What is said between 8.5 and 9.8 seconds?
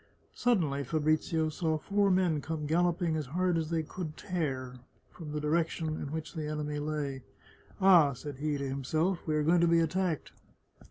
to himself," we are going to be